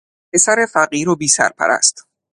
پسر 0.33 0.65
فقیر 0.73 1.09
و 1.09 1.15
بی 1.15 1.27
سرپرست 1.27 2.05